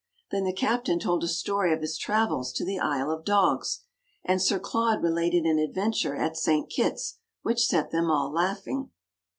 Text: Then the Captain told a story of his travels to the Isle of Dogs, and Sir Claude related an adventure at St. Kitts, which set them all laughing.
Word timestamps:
Then 0.31 0.45
the 0.45 0.51
Captain 0.51 0.97
told 0.97 1.23
a 1.23 1.27
story 1.27 1.71
of 1.71 1.81
his 1.81 1.95
travels 1.95 2.51
to 2.53 2.65
the 2.65 2.79
Isle 2.79 3.11
of 3.11 3.23
Dogs, 3.23 3.81
and 4.25 4.41
Sir 4.41 4.57
Claude 4.57 5.03
related 5.03 5.45
an 5.45 5.59
adventure 5.59 6.15
at 6.15 6.35
St. 6.35 6.67
Kitts, 6.71 7.19
which 7.43 7.67
set 7.67 7.91
them 7.91 8.09
all 8.09 8.31
laughing. 8.31 8.89